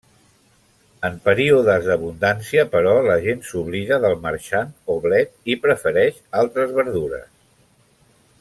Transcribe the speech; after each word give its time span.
En 1.09 1.17
períodes 1.27 1.89
d'abundància, 1.89 2.63
però, 2.71 2.95
la 3.09 3.19
gent 3.27 3.45
s'oblida 3.49 4.01
del 4.07 4.17
marxant 4.27 4.75
o 4.95 4.99
blet 5.07 5.55
i 5.55 5.61
prefereix 5.67 6.21
altres 6.45 6.75
verdures. 6.83 7.29